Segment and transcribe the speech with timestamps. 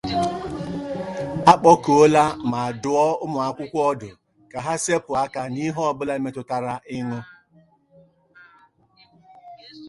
[1.51, 4.09] A kpọkuola ma dụọ ụmụakwụkwọ ọdụ
[4.51, 7.17] ka ha sepu aka n'ihe ọbụla metụtara ịñụ